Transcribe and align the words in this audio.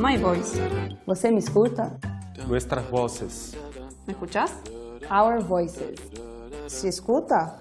My 0.00 0.16
voice. 0.16 0.58
¿Você 1.04 1.30
me 1.30 1.40
escuta? 1.40 1.98
Nuestras 2.48 2.90
voces. 2.90 3.54
¿Me 4.06 4.14
escuchas? 4.14 4.50
Our 5.10 5.44
Voices. 5.44 6.00
¿Se 6.68 6.88
escuta? 6.88 7.60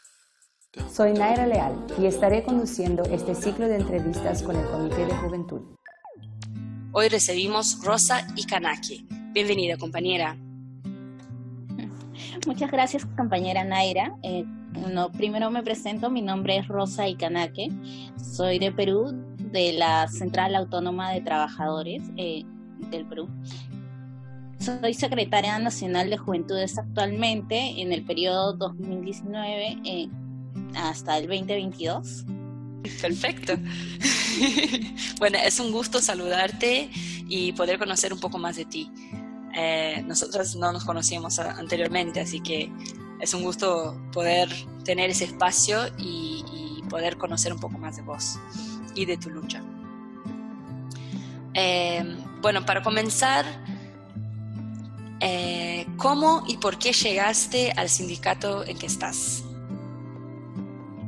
Soy 0.90 1.12
Naira 1.12 1.46
Leal 1.46 1.74
y 2.00 2.06
estaré 2.06 2.42
conduciendo 2.44 3.04
este 3.04 3.36
ciclo 3.36 3.68
de 3.68 3.76
entrevistas 3.76 4.42
con 4.42 4.56
el 4.56 4.66
Comité 4.68 5.06
de 5.06 5.14
Juventud. 5.16 5.62
Hoy 6.94 7.10
recibimos 7.10 7.84
Rosa 7.84 8.26
Ikanaki. 8.38 9.06
Bienvenida, 9.34 9.76
compañera. 9.76 10.38
Muchas 12.48 12.72
gracias, 12.72 13.06
compañera 13.18 13.66
Naira. 13.66 14.16
Eh, 14.24 14.46
no, 14.94 15.12
primero 15.12 15.52
me 15.52 15.62
presento, 15.62 16.10
mi 16.10 16.22
nombre 16.22 16.58
es 16.58 16.70
Rosa 16.70 17.06
Ikanake, 17.06 17.70
soy 18.16 18.60
de 18.60 18.72
Perú, 18.72 19.29
de 19.52 19.74
la 19.74 20.08
Central 20.08 20.56
Autónoma 20.56 21.12
de 21.12 21.22
Trabajadores 21.22 22.04
eh, 22.18 22.44
del 22.92 23.06
Perú. 23.06 23.30
Soy 24.60 24.94
secretaria 24.94 25.58
nacional 25.58 26.10
de 26.10 26.18
Juventudes 26.18 26.78
actualmente 26.78 27.82
en 27.82 27.94
el 27.94 28.04
periodo 28.04 28.54
2019 28.54 29.78
eh, 29.86 30.10
hasta 30.76 31.18
el 31.18 31.28
2022. 31.28 32.26
Perfecto. 33.02 33.54
bueno, 35.20 35.38
es 35.44 35.60
un 35.60 35.72
gusto 35.72 36.02
saludarte 36.02 36.90
y 37.28 37.54
poder 37.54 37.80
conocer 37.80 38.14
un 38.14 38.20
poco 38.20 38.38
más 38.38 38.58
de 38.58 38.66
ti. 38.66 38.92
Eh, 39.56 40.06
no 40.58 40.72
nos 40.72 40.86
conocíamos 40.86 41.40
anteriormente, 41.40 42.20
así 42.20 42.40
que 42.40 42.72
es 43.20 43.34
un 43.34 43.44
gusto 43.44 44.00
poder 44.12 44.50
tener 44.84 45.10
ese 45.10 45.26
espacio 45.26 45.80
y, 45.98 46.44
poder 46.90 47.18
conocer 47.18 47.54
un 47.54 47.60
poco 47.60 47.78
más 47.78 47.98
de 47.98 48.02
vos 48.02 48.40
y 48.96 49.06
de 49.06 49.18
tu 49.18 49.30
lucha. 49.30 49.62
Eh, 51.54 52.04
bueno, 52.42 52.66
para 52.66 52.82
comenzar, 52.82 53.46
eh, 55.20 55.86
¿cómo 55.98 56.44
y 56.48 56.58
por 56.58 56.78
qué 56.78 56.94
llegaste 56.94 57.72
al 57.74 57.90
sindicato 57.90 58.66
en 58.66 58.78
que 58.78 58.86
estás? 58.86 59.44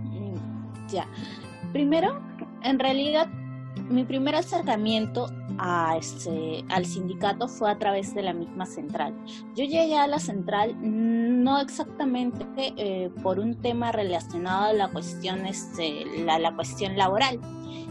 Mm, 0.10 0.88
ya, 0.90 1.08
primero, 1.72 2.22
en 2.64 2.80
realidad, 2.80 3.30
mi 3.90 4.04
primer 4.04 4.36
acercamiento 4.36 5.30
a 5.58 5.96
este, 5.98 6.66
al 6.70 6.86
sindicato 6.86 7.48
fue 7.48 7.72
a 7.72 7.78
través 7.78 8.14
de 8.14 8.24
la 8.24 8.34
misma 8.34 8.66
central. 8.66 9.14
Yo 9.56 9.64
llegué 9.64 9.98
a 9.98 10.08
la 10.08 10.20
central 10.20 10.76
no 10.82 11.60
exactamente 11.60 12.46
eh, 12.58 13.10
por 13.24 13.40
un 13.40 13.56
tema 13.56 13.92
relacionado 13.92 14.66
a 14.66 14.74
la 14.74 14.90
cuestión, 14.90 15.46
este, 15.46 16.06
la, 16.26 16.40
la 16.40 16.56
cuestión 16.56 16.98
laboral, 16.98 17.40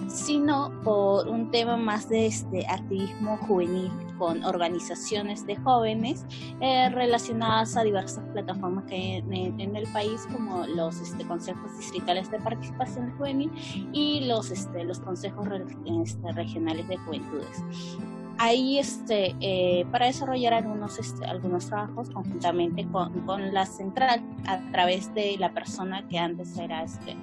sino 0.09 0.73
por 0.83 1.29
un 1.29 1.51
tema 1.51 1.77
más 1.77 2.09
de 2.09 2.27
este 2.27 2.67
activismo 2.67 3.37
juvenil 3.39 3.91
con 4.21 4.45
organizaciones 4.45 5.47
de 5.47 5.57
jóvenes 5.57 6.27
eh, 6.61 6.91
relacionadas 6.91 7.75
a 7.77 7.83
diversas 7.83 8.23
plataformas 8.33 8.85
que 8.85 8.95
hay 8.95 9.25
en, 9.27 9.77
el 9.77 9.87
país, 9.95 10.29
como 10.31 10.67
los 10.67 11.01
este, 11.01 11.25
consejos 11.27 11.77
distritales 11.79 12.31
de 12.31 12.39
participación 12.39 13.17
juvenil 13.17 13.51
y 13.93 14.27
los, 14.27 14.51
este, 14.51 14.85
los 14.85 15.01
consejos 15.01 15.49
este, 16.05 16.33
regionales 16.33 16.87
de 16.89 16.99
juventudes. 16.99 17.65
Ahí 18.37 18.79
este, 18.79 19.35
eh, 19.41 19.87
para 19.91 20.07
desarrollar 20.07 20.55
algunos, 20.55 20.99
este, 20.99 21.25
algunos 21.27 21.67
trabajos 21.67 22.11
conjuntamente 22.11 22.87
con, 22.91 23.13
con, 23.27 23.53
la 23.53 23.67
central 23.67 24.23
a 24.47 24.59
través 24.71 25.15
de 25.15 25.37
la 25.39 25.53
persona 25.53 26.07
que 26.09 26.19
antes 26.19 26.57
era 26.59 26.83
este, 26.83 27.17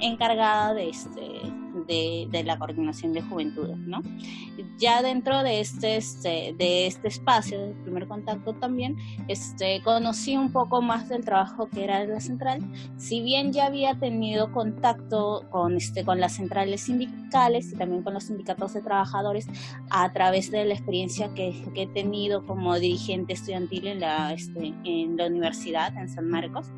encargada 0.00 0.72
de, 0.74 0.88
este, 0.88 1.42
de, 1.86 2.42
la 2.44 2.58
coordinación 2.58 3.12
de 3.12 3.22
juventudes. 3.22 3.78
¿no? 3.78 4.02
Ya 4.78 5.02
dentro 5.02 5.42
de 5.42 5.60
este, 5.60 5.96
este, 5.96 6.54
de 6.56 6.86
este 6.86 7.08
espacio, 7.08 7.60
del 7.60 7.74
primer 7.74 8.06
contacto 8.06 8.54
también, 8.54 8.96
este, 9.28 9.82
conocí 9.82 10.36
un 10.36 10.52
poco 10.52 10.82
más 10.82 11.08
del 11.08 11.24
trabajo 11.24 11.68
que 11.68 11.84
era 11.84 12.00
de 12.00 12.08
la 12.08 12.20
central. 12.20 12.60
Si 12.96 13.22
bien 13.22 13.52
ya 13.52 13.66
había 13.66 13.98
tenido 13.98 14.52
contacto 14.52 15.44
con, 15.50 15.76
este, 15.76 16.04
con 16.04 16.20
las 16.20 16.36
centrales 16.36 16.82
sindicales 16.82 17.72
y 17.72 17.76
también 17.76 18.02
con 18.02 18.14
los 18.14 18.24
sindicatos 18.24 18.74
de 18.74 18.82
trabajadores 18.82 19.46
a 19.90 20.12
través 20.12 20.50
de 20.50 20.64
la 20.64 20.74
experiencia 20.74 21.32
que, 21.34 21.62
he 21.74 21.86
tenido 21.88 22.46
como 22.46 22.78
dirigente 22.78 23.32
estudiantil 23.32 23.86
en 23.86 24.00
la, 24.00 24.32
este, 24.32 24.74
en 24.84 25.16
la 25.16 25.26
universidad, 25.26 25.96
en 25.96 26.08
San 26.08 26.28
Marcos, 26.28 26.70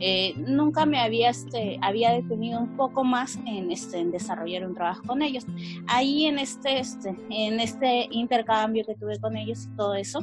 eh, 0.00 0.34
nunca 0.36 0.86
me 0.86 0.98
había, 1.00 1.30
este, 1.30 1.78
había 1.82 2.12
detenido 2.12 2.60
un 2.60 2.76
poco 2.76 3.04
más 3.04 3.38
en, 3.46 3.70
este, 3.70 3.98
en 3.98 4.10
desarrollar 4.38 4.66
un 4.66 4.74
trabajo 4.74 5.02
con 5.06 5.22
ellos. 5.22 5.46
Ahí 5.86 6.26
en 6.26 6.38
este, 6.38 6.78
este, 6.78 7.14
en 7.30 7.60
este 7.60 8.08
intercambio 8.10 8.84
que 8.86 8.94
tuve 8.94 9.18
con 9.18 9.36
ellos 9.36 9.66
y 9.66 9.76
todo 9.76 9.94
eso, 9.94 10.20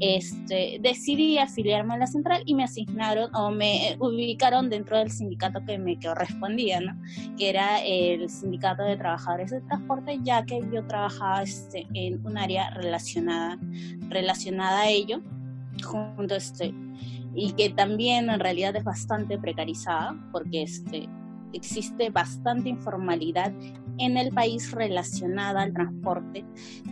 este, 0.00 0.78
decidí 0.80 1.38
afiliarme 1.38 1.94
a 1.94 1.98
la 1.98 2.06
central 2.06 2.42
y 2.44 2.54
me 2.54 2.64
asignaron 2.64 3.34
o 3.34 3.50
me 3.50 3.96
ubicaron 3.98 4.70
dentro 4.70 4.98
del 4.98 5.10
sindicato 5.10 5.60
que 5.66 5.78
me 5.78 5.98
correspondía, 5.98 6.80
¿no? 6.80 6.94
que 7.36 7.50
era 7.50 7.82
el 7.82 8.28
sindicato 8.28 8.82
de 8.82 8.96
trabajadores 8.96 9.50
de 9.50 9.60
transporte, 9.62 10.18
ya 10.22 10.44
que 10.44 10.60
yo 10.72 10.86
trabajaba 10.86 11.42
este, 11.42 11.86
en 11.94 12.24
un 12.26 12.38
área 12.38 12.70
relacionada, 12.70 13.58
relacionada 14.08 14.82
a 14.82 14.88
ello, 14.88 15.20
junto 15.82 16.36
este, 16.36 16.74
y 17.34 17.52
que 17.52 17.70
también 17.70 18.30
en 18.30 18.40
realidad 18.40 18.76
es 18.76 18.84
bastante 18.84 19.38
precarizada, 19.38 20.16
porque 20.30 20.62
este, 20.62 21.08
existe 21.54 22.10
bastante 22.10 22.68
informalidad 22.68 23.52
en 23.98 24.16
el 24.16 24.32
país 24.32 24.72
relacionada 24.72 25.62
al 25.62 25.72
transporte. 25.72 26.44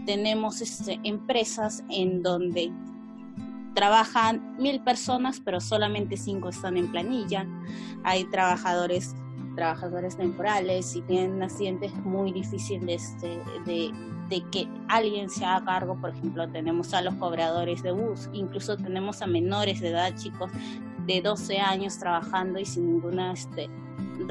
Tenemos 0.07 0.61
este, 0.61 1.01
empresas 1.03 1.85
en 1.91 2.23
donde 2.23 2.73
trabajan 3.75 4.57
mil 4.59 4.81
personas, 4.81 5.41
pero 5.41 5.61
solamente 5.61 6.17
cinco 6.17 6.51
están 6.51 6.77
en 6.77 6.91
planilla. 6.91 7.47
Hay 8.05 8.25
trabajadores 8.25 9.15
trabajadores 9.55 10.17
temporales 10.17 10.97
y 10.97 11.03
tienen 11.03 11.43
accidentes 11.43 11.95
muy 12.05 12.33
difíciles 12.33 13.21
de, 13.21 13.39
de, 13.67 13.93
de 14.29 14.43
que 14.51 14.67
alguien 14.89 15.29
se 15.29 15.45
haga 15.45 15.65
cargo, 15.65 16.01
por 16.01 16.11
ejemplo, 16.11 16.49
tenemos 16.49 16.95
a 16.95 17.03
los 17.03 17.15
cobradores 17.17 17.83
de 17.83 17.93
bus, 17.93 18.31
incluso 18.33 18.77
tenemos 18.77 19.21
a 19.21 19.27
menores 19.27 19.81
de 19.81 19.91
edad, 19.91 20.15
chicos 20.17 20.51
de 21.07 21.21
12 21.21 21.59
años 21.59 21.99
trabajando 21.99 22.59
y 22.59 22.65
sin 22.65 22.95
ninguna 22.95 23.33
este, 23.33 23.69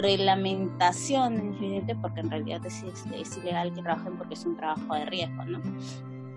reglamentación, 0.01 1.55
evidente, 1.57 1.95
porque 1.95 2.21
en 2.21 2.31
realidad 2.31 2.65
es, 2.65 2.83
es, 2.83 3.37
ilegal 3.37 3.73
que 3.73 3.81
trabajen 3.81 4.17
porque 4.17 4.33
es 4.33 4.45
un 4.45 4.55
trabajo 4.55 4.95
de 4.95 5.05
riesgo, 5.05 5.45
¿no? 5.45 5.61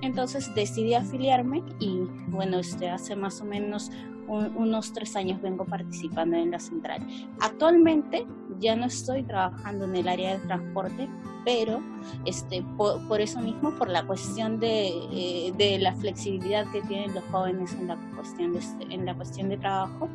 Entonces 0.02 0.54
decidí 0.54 0.94
afiliarme 0.94 1.62
y 1.80 2.00
bueno, 2.28 2.58
este, 2.58 2.91
hace 2.91 3.16
más 3.16 3.41
o 3.41 3.44
menos 3.44 3.91
unos 4.26 4.92
tres 4.92 5.16
años 5.16 5.41
vengo 5.42 5.64
participando 5.64 6.36
en 6.36 6.50
la 6.50 6.58
central. 6.58 7.06
Actualmente 7.41 8.26
ya 8.58 8.76
no 8.76 8.86
estoy 8.86 9.22
trabajando 9.22 9.84
en 9.84 9.96
el 9.96 10.08
área 10.08 10.38
de 10.38 10.46
transporte, 10.46 11.08
pero 11.44 11.82
este, 12.25 12.62
por, 12.76 13.20
eso 13.20 13.40
mismo, 13.40 13.76
por 13.78 13.88
la 13.88 14.06
cuestión 14.06 14.58
de, 14.60 14.88
eh, 15.12 15.52
de, 15.56 15.78
la 15.78 15.94
flexibilidad 15.94 16.67
que 16.72 16.81
tienen 16.82 17.14
los 17.14 17.25
jóvenes 17.25 17.75
en 17.75 17.88
la 17.88 17.96
cuestión 18.14 18.55
de, 18.55 18.60
en 18.90 19.05
la 19.05 19.14
cuestión 19.14 19.49
de 19.49 19.58
trabajo. 19.58 20.08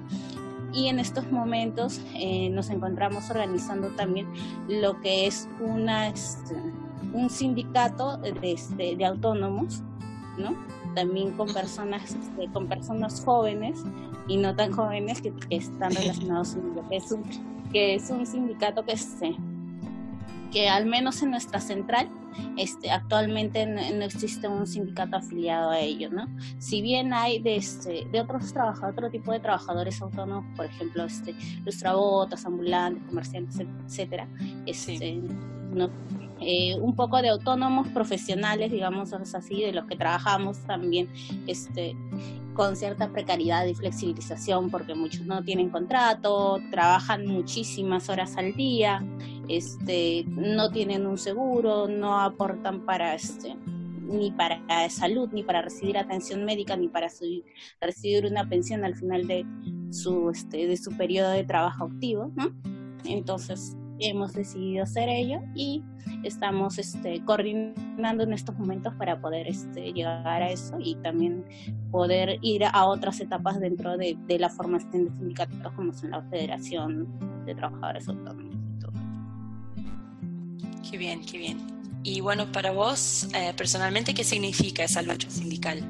Y 0.74 0.88
en 0.88 1.00
estos 1.00 1.32
momentos 1.32 2.02
eh, 2.16 2.50
nos 2.50 2.70
encontramos 2.70 3.30
organizando 3.30 3.90
también 3.90 4.28
lo 4.68 5.00
que 5.02 5.26
es 5.26 5.48
una, 5.60 6.10
este, 6.10 6.56
un 7.14 7.30
sindicato 7.30 8.18
de, 8.18 8.52
este, 8.52 8.96
de 8.96 9.06
autónomos, 9.06 9.82
¿no? 10.38 10.56
también 10.96 11.32
con 11.32 11.52
personas, 11.54 12.16
este, 12.16 12.48
con 12.52 12.68
personas 12.68 13.24
jóvenes 13.24 13.84
y 14.28 14.38
no 14.38 14.56
tan 14.56 14.72
jóvenes 14.72 15.22
que, 15.22 15.34
están 15.50 15.92
relacionados 15.96 16.56
con 16.56 16.76
lo 16.76 16.88
que 16.90 16.98
es 16.98 17.12
un, 17.12 17.24
que 17.72 17.96
es 17.96 18.10
un 18.10 18.26
sindicato 18.26 18.84
que, 18.86 18.94
este, 18.94 19.36
que 20.52 20.70
al 20.70 20.86
menos 20.86 21.22
en 21.22 21.32
nuestra 21.32 21.60
central 21.60 22.10
este, 22.58 22.92
actualmente 22.92 23.66
no, 23.66 23.82
existe 24.04 24.48
un 24.48 24.66
sindicato 24.66 25.18
afiliado 25.18 25.72
a 25.72 25.80
ello, 25.80 26.10
¿no? 26.10 26.28
Si 26.58 26.82
bien 26.82 27.14
hay 27.14 27.40
de, 27.40 27.56
este, 27.58 28.08
de 28.12 28.22
otros 28.22 28.54
trabajadores, 28.54 28.98
otro 28.98 29.10
tipo 29.10 29.32
de 29.32 29.40
trabajadores 29.40 30.02
autónomos, 30.02 30.46
por 30.56 30.66
ejemplo, 30.66 31.04
este, 31.06 31.36
los 31.66 31.78
trabotas, 31.78 32.46
ambulantes, 32.46 33.04
comerciantes, 33.08 33.66
etcétera, 33.86 34.28
este, 34.66 35.22
no, 35.74 35.90
eh, 36.42 36.78
un 36.80 36.96
poco 36.96 37.22
de 37.22 37.30
autónomos 37.30 37.88
profesionales, 37.90 38.72
digamos 38.72 39.12
así, 39.14 39.62
de 39.62 39.74
los 39.74 39.86
que 39.86 39.96
trabajamos 39.96 40.60
también 40.60 41.10
este, 41.48 41.96
con 42.54 42.76
cierta 42.76 43.10
precariedad 43.10 43.66
y 43.66 43.76
flexibilización, 43.76 44.70
porque 44.70 44.96
muchos 44.96 45.26
no 45.26 45.44
tienen 45.44 45.70
contrato, 45.70 46.60
trabajan 46.72 47.26
muchísimas 47.26 48.10
horas 48.10 48.38
al 48.38 48.54
día, 48.54 49.04
este, 49.50 50.26
no 50.28 50.72
tienen 50.72 51.06
un 51.06 51.18
seguro, 51.18 51.88
no 51.88 52.20
aportan 52.20 52.86
para 52.86 53.16
este 53.16 53.56
ni 54.10 54.32
para 54.32 54.60
salud, 54.90 55.30
ni 55.32 55.44
para 55.44 55.62
recibir 55.62 55.98
atención 55.98 56.44
médica, 56.44 56.76
ni 56.76 56.88
para 56.88 57.10
recibir 57.80 58.26
una 58.26 58.48
pensión 58.48 58.84
al 58.84 58.96
final 58.96 59.28
de 59.28 59.46
su, 59.92 60.30
este, 60.30 60.68
de 60.68 60.78
su 60.78 60.92
periodo 60.98 61.30
de 61.32 61.44
trabajo 61.44 61.86
activo, 61.86 62.32
¿no? 62.36 62.52
Entonces, 63.06 63.78
hemos 64.00 64.34
decidido 64.34 64.84
hacer 64.84 65.10
ello 65.10 65.42
y 65.54 65.84
estamos 66.24 66.78
este, 66.78 67.24
coordinando 67.26 68.24
en 68.24 68.34
estos 68.34 68.58
momentos 68.58 68.94
para 68.96 69.20
poder 69.20 69.48
este, 69.48 69.94
llegar 69.94 70.42
a 70.42 70.50
eso 70.50 70.78
y 70.80 70.96
también 70.96 71.46
poder 71.92 72.40
ir 72.42 72.64
a 72.66 72.86
otras 72.86 73.20
etapas 73.20 73.60
dentro 73.60 73.98
de, 73.98 74.18
de 74.28 74.40
la 74.40 74.50
formación 74.50 75.06
de 75.06 75.12
sindicatos 75.12 75.74
como 75.74 75.94
son 75.94 76.12
la 76.12 76.22
Federación 76.24 77.08
de 77.46 77.56
Trabajadores 77.56 78.08
Autónomos. 78.08 78.69
Qué 80.90 80.98
bien, 80.98 81.24
qué 81.26 81.38
bien. 81.38 81.80
Y 82.04 82.22
bueno, 82.22 82.52
para 82.52 82.72
vos, 82.72 83.28
eh, 83.34 83.54
personalmente, 83.56 84.14
¿qué 84.14 84.24
significa 84.24 84.84
esa 84.84 85.02
lucha 85.02 85.30
sindical? 85.30 85.82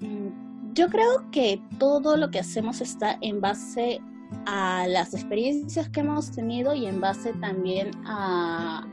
Mm, 0.00 0.74
yo 0.74 0.88
creo 0.88 1.30
que 1.30 1.60
todo 1.78 2.16
lo 2.16 2.30
que 2.30 2.40
hacemos 2.40 2.80
está 2.80 3.18
en 3.20 3.40
base 3.40 4.00
a 4.46 4.86
las 4.88 5.14
experiencias 5.14 5.88
que 5.88 6.00
hemos 6.00 6.32
tenido 6.32 6.74
y 6.74 6.86
en 6.86 7.00
base 7.00 7.32
también 7.34 7.90
a 8.04 8.86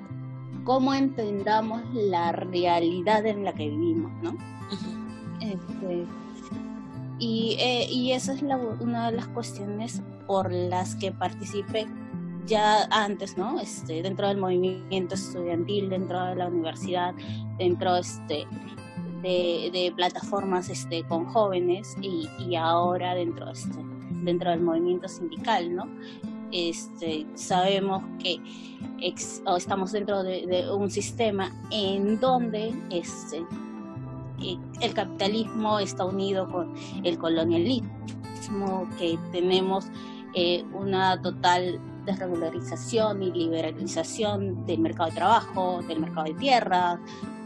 cómo 0.63 0.93
entendamos 0.93 1.81
la 1.93 2.31
realidad 2.31 3.25
en 3.25 3.43
la 3.43 3.53
que 3.53 3.69
vivimos, 3.69 4.11
¿no? 4.23 4.37
Este, 5.41 6.05
y, 7.19 7.57
eh, 7.59 7.87
y, 7.91 8.11
esa 8.11 8.33
es 8.33 8.41
una 8.41 9.11
de 9.11 9.17
las 9.17 9.27
cuestiones 9.27 10.01
por 10.27 10.51
las 10.51 10.95
que 10.95 11.11
participé 11.11 11.87
ya 12.45 12.85
antes, 12.91 13.37
¿no? 13.37 13.59
Este, 13.59 14.01
dentro 14.01 14.27
del 14.27 14.37
movimiento 14.37 15.15
estudiantil, 15.15 15.89
dentro 15.89 16.23
de 16.25 16.35
la 16.35 16.47
universidad, 16.47 17.13
dentro 17.57 17.95
este, 17.97 18.47
de, 19.21 19.93
plataformas 19.95 20.69
este, 20.69 21.03
con 21.03 21.25
jóvenes 21.25 21.95
y, 22.01 22.55
ahora 22.55 23.15
dentro 23.15 23.49
este, 23.49 23.77
dentro 24.23 24.51
del 24.51 24.61
movimiento 24.61 25.07
sindical, 25.07 25.75
¿no? 25.75 25.87
Este, 26.51 27.25
sabemos 27.33 28.03
que 28.19 28.39
estamos 29.01 29.91
dentro 29.91 30.23
de, 30.23 30.67
un 30.71 30.89
sistema 30.89 31.51
en 31.71 32.19
donde 32.19 32.73
este, 32.91 33.43
eh, 34.41 34.57
el 34.81 34.93
capitalismo 34.93 35.79
está 35.79 36.05
unido 36.05 36.49
con 36.49 36.73
el 37.03 37.17
colonialismo, 37.17 38.87
que 38.97 39.17
tenemos 39.31 39.87
eh, 40.35 40.63
una 40.73 41.19
total 41.21 41.79
desregularización 42.05 43.23
y 43.23 43.31
liberalización 43.31 44.65
del 44.65 44.79
mercado 44.79 45.09
de 45.09 45.15
trabajo, 45.15 45.81
del 45.87 45.99
mercado 45.99 46.27
de 46.27 46.33
tierra, 46.35 46.99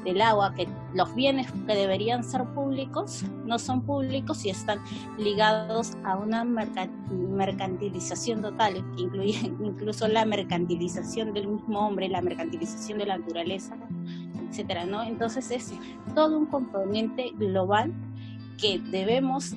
del 0.03 0.21
agua, 0.21 0.53
que 0.55 0.67
los 0.93 1.13
bienes 1.13 1.51
que 1.51 1.75
deberían 1.75 2.23
ser 2.23 2.45
públicos 2.53 3.23
no 3.45 3.59
son 3.59 3.81
públicos 3.81 4.45
y 4.45 4.49
están 4.49 4.79
ligados 5.17 5.93
a 6.03 6.17
una 6.17 6.43
mercantilización 6.43 8.41
total, 8.41 8.73
que 8.95 9.03
incluye 9.03 9.53
incluso 9.63 10.07
la 10.07 10.25
mercantilización 10.25 11.33
del 11.33 11.47
mismo 11.47 11.87
hombre, 11.87 12.07
la 12.09 12.21
mercantilización 12.21 12.99
de 12.99 13.05
la 13.07 13.17
naturaleza, 13.17 13.75
etcétera, 14.49 14.85
¿no? 14.85 15.03
Entonces 15.03 15.51
es 15.51 15.73
todo 16.15 16.37
un 16.37 16.45
componente 16.45 17.31
global 17.35 17.93
que 18.57 18.79
debemos, 18.79 19.55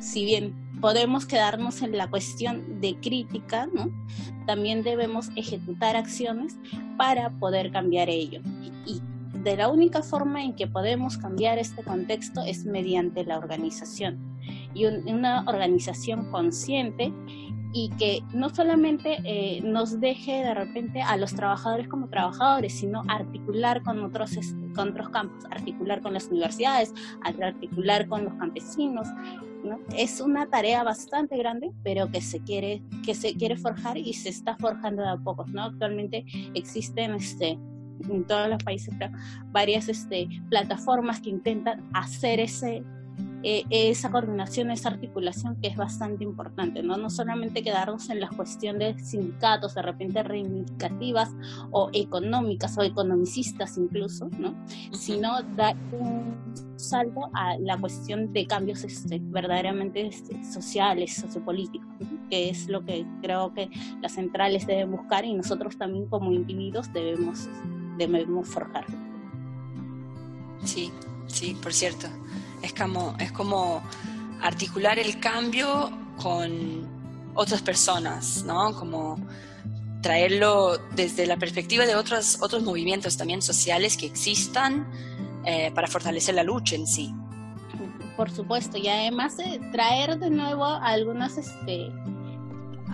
si 0.00 0.24
bien 0.24 0.61
podemos 0.82 1.24
quedarnos 1.26 1.80
en 1.80 1.96
la 1.96 2.10
cuestión 2.10 2.80
de 2.80 2.96
crítica, 2.96 3.68
¿no? 3.72 3.88
También 4.46 4.82
debemos 4.82 5.30
ejecutar 5.36 5.96
acciones 5.96 6.58
para 6.98 7.30
poder 7.30 7.70
cambiar 7.70 8.10
ello. 8.10 8.42
Y 8.84 9.00
de 9.42 9.56
la 9.56 9.68
única 9.68 10.02
forma 10.02 10.42
en 10.42 10.54
que 10.54 10.66
podemos 10.66 11.16
cambiar 11.16 11.58
este 11.58 11.84
contexto 11.84 12.42
es 12.44 12.64
mediante 12.64 13.24
la 13.24 13.38
organización 13.38 14.18
y 14.74 14.86
una 14.86 15.44
organización 15.46 16.30
consciente 16.32 17.12
y 17.72 17.88
que 17.90 18.22
no 18.34 18.50
solamente 18.50 19.18
eh, 19.24 19.60
nos 19.62 20.00
deje 20.00 20.44
de 20.44 20.52
repente 20.52 21.00
a 21.00 21.16
los 21.16 21.32
trabajadores 21.34 21.88
como 21.88 22.08
trabajadores, 22.08 22.74
sino 22.74 23.02
articular 23.08 23.82
con 23.82 24.02
otros, 24.04 24.32
con 24.74 24.90
otros 24.90 25.08
campos, 25.10 25.44
articular 25.50 26.02
con 26.02 26.12
las 26.12 26.26
universidades, 26.26 26.92
articular 27.22 28.08
con 28.08 28.24
los 28.24 28.34
campesinos. 28.34 29.06
Es 29.96 30.20
una 30.20 30.46
tarea 30.46 30.82
bastante 30.82 31.36
grande, 31.36 31.70
pero 31.82 32.10
que 32.10 32.20
se 32.20 32.40
quiere, 32.40 32.82
que 33.04 33.14
se 33.14 33.34
quiere 33.34 33.56
forjar 33.56 33.96
y 33.96 34.12
se 34.12 34.28
está 34.28 34.56
forjando 34.56 35.02
de 35.02 35.08
a 35.08 35.16
pocos. 35.16 35.48
¿no? 35.48 35.64
Actualmente 35.64 36.24
existen 36.54 37.14
este, 37.14 37.58
en 38.08 38.26
todos 38.26 38.48
los 38.48 38.62
países, 38.62 38.94
varias 39.50 39.88
este, 39.88 40.28
plataformas 40.48 41.20
que 41.20 41.30
intentan 41.30 41.88
hacer 41.94 42.40
ese, 42.40 42.82
eh, 43.44 43.64
esa 43.70 44.10
coordinación, 44.10 44.70
esa 44.70 44.88
articulación 44.88 45.56
que 45.60 45.68
es 45.68 45.76
bastante 45.76 46.24
importante, 46.24 46.82
¿no? 46.82 46.96
No 46.96 47.10
solamente 47.10 47.62
quedarnos 47.62 48.08
en 48.10 48.20
la 48.20 48.28
cuestión 48.28 48.78
de 48.78 48.98
sindicatos 48.98 49.74
de 49.74 49.82
repente 49.82 50.22
reivindicativas 50.22 51.30
o 51.70 51.90
económicas 51.92 52.76
o 52.78 52.82
economicistas 52.82 53.76
incluso, 53.78 54.28
¿no? 54.38 54.54
Sino 54.92 55.42
dar 55.56 55.76
un 55.92 56.36
salto 56.76 57.30
a 57.34 57.58
la 57.58 57.76
cuestión 57.78 58.32
de 58.32 58.46
cambios 58.46 58.84
este, 58.84 59.20
verdaderamente 59.22 60.06
este, 60.06 60.42
sociales, 60.44 61.14
sociopolíticos, 61.14 61.88
que 62.30 62.50
es 62.50 62.68
lo 62.68 62.84
que 62.84 63.06
creo 63.22 63.52
que 63.54 63.68
las 64.00 64.12
centrales 64.12 64.66
deben 64.66 64.90
buscar 64.90 65.24
y 65.24 65.34
nosotros 65.34 65.76
también 65.76 66.06
como 66.06 66.32
individuos 66.32 66.92
debemos 66.92 67.48
debemos 67.98 68.48
forjar. 68.48 68.86
Sí, 70.64 70.90
sí, 71.26 71.56
por 71.62 71.72
cierto. 71.72 72.08
Es 72.62 72.72
como, 72.72 73.16
es 73.18 73.32
como 73.32 73.82
articular 74.40 74.98
el 74.98 75.20
cambio 75.20 75.90
con 76.16 76.88
otras 77.34 77.62
personas, 77.62 78.44
¿no? 78.44 78.74
Como 78.74 79.18
traerlo 80.02 80.78
desde 80.94 81.26
la 81.26 81.36
perspectiva 81.36 81.86
de 81.86 81.94
otros, 81.94 82.38
otros 82.42 82.62
movimientos 82.62 83.16
también 83.16 83.40
sociales 83.40 83.96
que 83.96 84.06
existan 84.06 84.86
eh, 85.44 85.70
para 85.74 85.86
fortalecer 85.86 86.34
la 86.34 86.42
lucha 86.42 86.76
en 86.76 86.86
sí. 86.86 87.14
Por 88.16 88.30
supuesto, 88.30 88.76
y 88.76 88.88
además 88.88 89.36
traer 89.70 90.18
de 90.18 90.28
nuevo 90.30 90.64
algunas 90.64 91.38
este, 91.38 91.90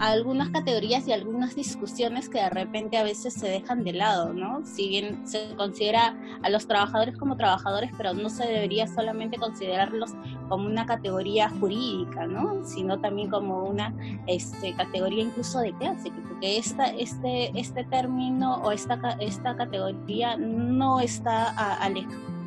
algunas 0.00 0.50
categorías 0.50 1.06
y 1.08 1.12
algunas 1.12 1.54
discusiones 1.54 2.28
que 2.28 2.38
de 2.38 2.50
repente 2.50 2.96
a 2.96 3.02
veces 3.02 3.34
se 3.34 3.48
dejan 3.48 3.84
de 3.84 3.92
lado, 3.92 4.32
¿no? 4.32 4.64
Si 4.64 4.88
bien 4.88 5.26
se 5.26 5.54
considera 5.56 6.16
a 6.42 6.50
los 6.50 6.66
trabajadores 6.66 7.16
como 7.16 7.36
trabajadores, 7.36 7.90
pero 7.96 8.14
no 8.14 8.30
se 8.30 8.46
debería 8.46 8.86
solamente 8.86 9.36
considerarlos 9.38 10.12
como 10.48 10.66
una 10.66 10.86
categoría 10.86 11.50
jurídica, 11.50 12.26
¿no? 12.26 12.64
Sino 12.64 13.00
también 13.00 13.30
como 13.30 13.64
una 13.64 13.94
este, 14.26 14.74
categoría 14.74 15.24
incluso 15.24 15.60
de 15.60 15.72
clase, 15.76 16.10
porque 16.10 16.58
esta, 16.58 16.86
este, 16.86 17.58
este 17.58 17.84
término 17.84 18.56
o 18.62 18.72
esta, 18.72 19.16
esta 19.20 19.56
categoría 19.56 20.36
no 20.36 21.00
está 21.00 21.48
alejada 21.80 22.37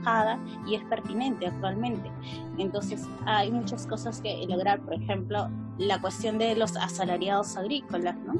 y 0.67 0.75
es 0.75 0.83
pertinente 0.85 1.47
actualmente. 1.47 2.11
Entonces 2.57 3.07
hay 3.25 3.51
muchas 3.51 3.85
cosas 3.87 4.21
que 4.21 4.45
lograr, 4.47 4.79
por 4.81 4.93
ejemplo, 4.93 5.49
la 5.77 5.99
cuestión 5.99 6.37
de 6.37 6.55
los 6.55 6.75
asalariados 6.77 7.57
agrícolas, 7.57 8.15
¿no? 8.25 8.33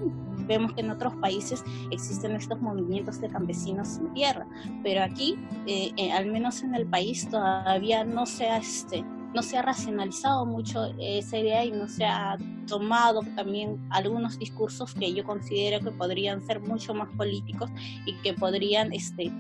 Vemos 0.48 0.74
que 0.74 0.82
en 0.82 0.92
otros 0.92 1.16
países 1.16 1.64
existen 1.92 2.36
estos 2.36 2.60
movimientos 2.62 3.22
de 3.22 3.30
campesinos 3.30 3.88
sin 3.88 4.14
tierra, 4.14 4.46
pero 4.84 5.04
aquí, 5.04 5.38
eh, 5.66 5.92
eh, 5.98 6.12
al 6.12 6.26
menos 6.26 6.62
en 6.64 6.76
el 6.76 6.86
país, 6.88 7.30
todavía 7.30 8.04
no 8.04 8.26
se 8.26 8.50
ha, 8.50 8.58
este, 8.58 9.04
no 9.34 9.42
se 9.44 9.58
ha 9.58 9.62
racionalizado 9.62 10.46
mucho 10.46 10.94
esa 11.00 11.38
idea 11.38 11.64
y 11.64 11.72
no 11.72 11.88
se 11.88 12.06
ha 12.06 12.38
tomado 12.68 13.22
también 13.36 13.80
algunos 13.90 14.40
discursos 14.40 14.94
que 14.94 15.14
yo 15.14 15.24
considero 15.24 15.84
que 15.84 15.92
podrían 15.92 16.42
ser 16.42 16.60
mucho 16.60 16.94
más 16.94 17.10
políticos 17.16 17.70
y 18.06 18.14
que 18.22 18.34
podrían 18.34 18.94
este, 18.94 19.32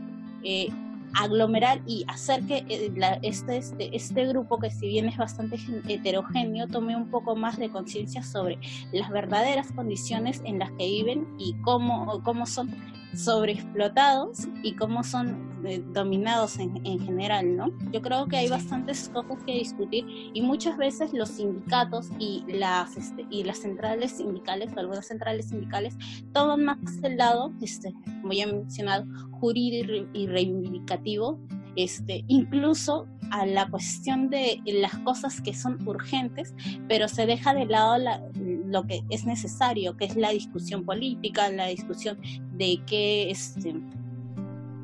eh, 0.44 0.70
aglomerar 1.14 1.82
y 1.86 2.06
hacer 2.08 2.44
que 2.46 2.66
eh, 2.70 2.92
este, 3.22 3.58
este, 3.58 3.96
este 3.96 4.26
grupo, 4.28 4.60
que 4.60 4.72
si 4.72 4.88
bien 4.88 5.08
es 5.08 5.18
bastante 5.18 5.58
heterogéneo, 5.88 6.68
tome 6.68 6.96
un 6.96 7.10
poco 7.10 7.36
más 7.36 7.58
de 7.58 7.70
conciencia 7.70 8.24
sobre 8.24 8.60
las 8.92 9.10
verdaderas 9.10 9.72
condiciones 9.72 10.42
en 10.46 10.60
las 10.60 10.72
que 10.72 10.86
viven 10.86 11.28
y 11.38 11.56
cómo, 11.62 12.22
cómo 12.24 12.46
son 12.46 12.70
sobreexplotados 13.16 14.48
y 14.64 14.76
cómo 14.76 15.04
son 15.04 15.52
eh, 15.66 15.84
dominados 15.94 16.58
en, 16.58 16.86
en, 16.86 17.00
general, 17.00 17.56
¿no? 17.56 17.72
Yo 17.92 18.02
creo 18.02 18.28
que 18.28 18.38
hay 18.38 18.50
bastantes 18.50 19.10
cosas 19.10 19.44
que 19.46 19.54
discutir 19.54 20.06
y 20.34 20.42
muchas 20.42 20.78
veces 20.78 21.14
los 21.14 21.30
sindicatos 21.30 22.10
y 22.20 22.44
las, 22.48 22.98
este, 22.98 23.26
y 23.30 23.44
las 23.44 23.60
centrales 23.60 24.12
sindicales, 24.12 24.76
algunas 24.76 25.08
centrales 25.08 25.50
sindicales, 25.50 25.96
toman 26.34 26.66
más 26.66 26.78
el 27.04 27.18
lado, 27.18 27.52
este, 27.62 27.94
como 28.22 28.34
ya 28.34 28.44
he 28.44 28.54
mencionado, 28.54 29.06
jurídico 29.32 30.08
y 30.14 30.28
reivindicativo 30.28 31.40
este, 31.76 32.26
incluso 32.28 33.08
a 33.32 33.46
la 33.46 33.70
cuestión 33.70 34.30
de 34.30 34.62
las 34.66 34.94
cosas 35.00 35.40
que 35.40 35.54
son 35.54 35.88
urgentes, 35.88 36.54
pero 36.90 37.08
se 37.08 37.26
deja 37.26 37.54
de 37.54 37.66
lado 37.66 37.98
lo 38.36 38.86
que 38.88 39.04
es 39.10 39.26
necesario, 39.26 39.96
que 39.96 40.06
es 40.06 40.18
la 40.18 40.32
discusión 40.32 40.84
política, 40.84 41.50
la 41.50 41.68
discusión 41.68 42.20
de 42.62 42.80
qué, 42.86 43.32
este, 43.32 43.74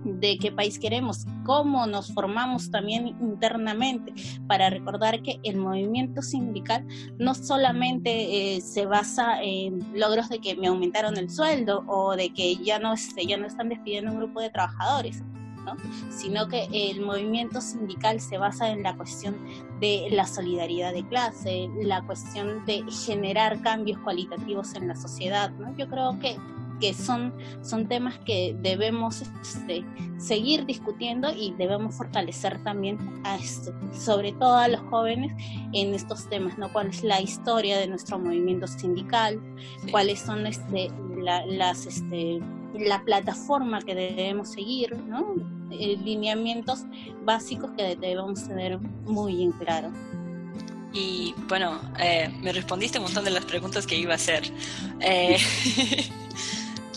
de 0.03 0.37
qué 0.39 0.51
país 0.51 0.79
queremos, 0.79 1.27
cómo 1.45 1.85
nos 1.85 2.11
formamos 2.11 2.71
también 2.71 3.09
internamente, 3.21 4.13
para 4.47 4.71
recordar 4.71 5.21
que 5.21 5.39
el 5.43 5.57
movimiento 5.57 6.23
sindical 6.23 6.87
no 7.19 7.35
solamente 7.35 8.55
eh, 8.55 8.61
se 8.61 8.87
basa 8.87 9.43
en 9.43 9.79
logros 9.93 10.27
de 10.29 10.39
que 10.39 10.55
me 10.55 10.67
aumentaron 10.67 11.17
el 11.17 11.29
sueldo 11.29 11.83
o 11.87 12.15
de 12.15 12.33
que 12.33 12.55
ya 12.55 12.79
no, 12.79 12.93
este, 12.93 13.27
ya 13.27 13.37
no 13.37 13.45
están 13.45 13.69
despidiendo 13.69 14.11
un 14.11 14.17
grupo 14.17 14.41
de 14.41 14.49
trabajadores, 14.49 15.21
sino 16.09 16.47
que 16.47 16.67
el 16.73 17.01
movimiento 17.01 17.61
sindical 17.61 18.19
se 18.21 18.39
basa 18.39 18.71
en 18.71 18.81
la 18.81 18.95
cuestión 18.95 19.35
de 19.79 20.07
la 20.09 20.25
solidaridad 20.25 20.93
de 20.93 21.05
clase, 21.07 21.69
la 21.83 22.01
cuestión 22.07 22.65
de 22.65 22.83
generar 23.05 23.61
cambios 23.61 23.99
cualitativos 23.99 24.73
en 24.73 24.87
la 24.87 24.95
sociedad. 24.95 25.51
Yo 25.77 25.87
creo 25.87 26.17
que 26.19 26.37
que 26.79 26.93
son, 26.93 27.33
son 27.61 27.87
temas 27.87 28.17
que 28.19 28.55
debemos 28.59 29.23
este, 29.41 29.83
seguir 30.17 30.65
discutiendo 30.65 31.31
y 31.33 31.53
debemos 31.57 31.95
fortalecer 31.95 32.63
también 32.63 32.97
a 33.23 33.35
este, 33.37 33.71
sobre 33.91 34.33
todo 34.33 34.57
a 34.57 34.67
los 34.67 34.81
jóvenes 34.81 35.31
en 35.73 35.93
estos 35.93 36.29
temas, 36.29 36.57
¿no? 36.57 36.71
¿Cuál 36.71 36.87
es 36.87 37.03
la 37.03 37.21
historia 37.21 37.77
de 37.77 37.87
nuestro 37.87 38.19
movimiento 38.19 38.67
sindical? 38.67 39.39
¿Cuáles 39.91 40.19
son 40.19 40.45
este, 40.47 40.91
las, 41.17 41.85
este, 41.85 42.39
la 42.73 43.03
plataforma 43.03 43.81
que 43.81 43.95
debemos 43.95 44.49
seguir, 44.49 44.95
¿no? 44.97 45.35
Eh, 45.71 45.97
lineamientos 46.03 46.85
básicos 47.23 47.71
que 47.77 47.95
debemos 47.95 48.47
tener 48.47 48.79
muy 48.79 49.43
en 49.43 49.51
claro. 49.51 49.91
Y 50.93 51.35
bueno, 51.47 51.79
eh, 51.99 52.29
me 52.41 52.51
respondiste 52.53 52.97
un 52.97 53.05
montón 53.05 53.25
de 53.25 53.31
las 53.31 53.45
preguntas 53.45 53.85
que 53.85 53.95
iba 53.97 54.13
a 54.13 54.15
hacer. 54.15 54.51
Eh, 55.01 55.37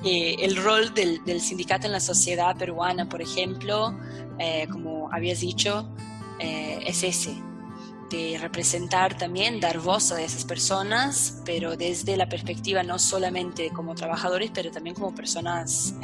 el 0.04 0.57
rol 0.57 0.95
del, 0.95 1.40
sindicato 1.40 1.87
en 1.87 1.92
la 1.92 2.00
sociedad 2.00 2.57
peruana, 2.57 3.09
por 3.09 3.23
ejemplo, 3.23 3.99
como 4.71 5.12
habías 5.12 5.40
dicho, 5.40 5.88
es 6.38 7.02
ese, 7.02 7.35
de 8.11 8.38
representar 8.40 9.16
también, 9.16 9.61
dar 9.61 9.78
voz 9.78 10.12
a 10.12 10.23
esas 10.23 10.45
personas, 10.45 11.42
pero 11.45 11.76
desde 11.76 12.16
la 12.16 12.28
perspectiva 12.28 12.83
no 12.83 12.99
solamente 12.99 13.71
como 13.71 13.95
trabajadores, 13.95 14.50
pero 14.52 14.71
también 14.71 14.95
como 14.95 15.14
personas 15.14 15.95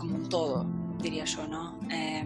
como 0.00 0.16
un 0.16 0.28
todo, 0.28 0.66
diría 0.98 1.26
yo, 1.26 1.46
¿no? 1.46 1.78
Eh, 1.90 2.24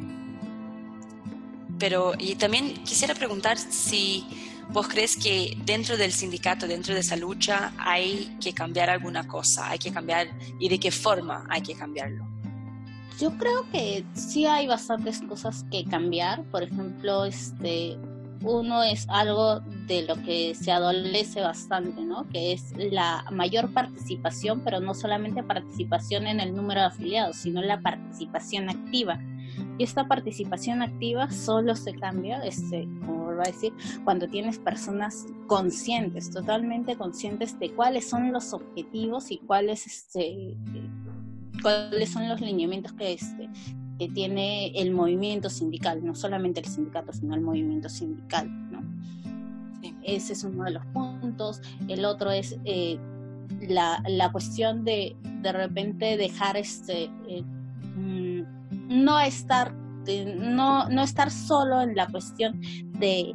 pero, 1.79 2.13
y 2.17 2.37
también 2.37 2.85
quisiera 2.85 3.15
preguntar 3.15 3.59
si 3.59 4.25
vos 4.71 4.89
crees 4.89 5.17
que 5.17 5.57
dentro 5.65 5.97
del 5.97 6.13
sindicato, 6.13 6.67
dentro 6.67 6.95
de 6.95 7.01
esa 7.01 7.17
lucha, 7.17 7.73
hay 7.79 8.37
que 8.41 8.53
cambiar 8.53 8.91
alguna 8.91 9.27
cosa, 9.27 9.71
hay 9.71 9.79
que 9.79 9.93
cambiar, 9.93 10.29
y 10.59 10.69
de 10.69 10.79
qué 10.79 10.91
forma 10.91 11.47
hay 11.49 11.63
que 11.63 11.75
cambiarlo. 11.75 12.27
Yo 13.21 13.31
creo 13.39 13.71
que 13.71 14.05
sí 14.15 14.45
hay 14.47 14.67
bastantes 14.67 15.21
cosas 15.23 15.65
que 15.71 15.85
cambiar. 15.85 16.43
Por 16.45 16.65
ejemplo, 16.65 17.25
este, 17.25 17.97
uno 18.43 18.83
es 18.83 19.07
algo 19.09 19.61
de 19.87 20.03
lo 20.03 20.17
que 20.23 20.55
se 20.55 20.73
adolece 20.73 21.41
bastante, 21.41 22.03
¿no? 22.03 22.29
Que 22.29 22.53
es 22.53 22.73
la 22.77 23.25
mayor 23.31 23.73
participación, 23.73 24.63
pero 24.65 24.81
no 24.81 24.95
solamente 24.95 25.45
participación 25.45 26.27
en 26.27 26.41
el 26.41 26.57
número 26.57 26.81
de 26.81 26.87
afiliados, 26.87 27.37
sino 27.37 27.63
la 27.63 27.81
participación 27.81 28.69
activa. 28.69 29.21
Y 29.79 29.85
esta 29.85 30.09
participación 30.09 30.83
activa 30.83 31.31
solo 31.31 31.77
se 31.77 31.95
cambia, 31.95 32.45
este, 32.45 32.89
como 33.07 33.24
vuelvo 33.35 33.49
a 33.49 33.53
decir, 33.53 33.73
cuando 34.05 34.29
tienes 34.29 34.59
personas 34.59 35.27
conscientes, 35.47 36.31
totalmente 36.31 36.97
conscientes 36.97 37.59
de 37.59 37.71
cuáles 37.73 38.09
son 38.09 38.33
los 38.33 38.53
objetivos 38.53 39.31
y 39.31 39.39
cuáles, 39.39 39.87
este, 39.87 40.57
cuáles 41.63 42.11
son 42.11 42.29
los 42.29 42.41
lineamientos 42.41 42.93
que, 42.93 43.13
este, 43.13 43.49
que 43.99 44.09
tiene 44.09 44.69
el 44.81 44.93
movimiento 44.93 45.51
sindical, 45.51 46.05
no 46.05 46.15
solamente 46.15 46.61
el 46.61 46.67
sindicato, 46.67 47.13
sino 47.13 47.35
el 47.35 47.41
movimiento 47.41 47.89
sindical. 47.89 48.49
¿no? 48.71 48.83
Ese 50.03 50.33
es 50.33 50.45
uno 50.45 50.65
de 50.65 50.73
los 50.73 50.87
puntos. 50.87 51.61
El 51.89 52.05
otro 52.05 52.31
es 52.31 52.57
eh, 52.65 52.99
la, 53.69 54.03
la, 54.07 54.33
cuestión 54.33 54.85
de 54.85 55.17
de 55.43 55.53
repente 55.53 56.17
dejar 56.17 56.57
este 56.57 57.11
eh, 57.29 57.43
mm, 57.97 58.43
no 58.89 59.21
estar 59.21 59.75
no, 60.37 60.89
no 60.89 61.03
estar 61.03 61.31
solo 61.31 61.81
en 61.81 61.95
la 61.95 62.07
cuestión 62.07 62.61
de 62.99 63.35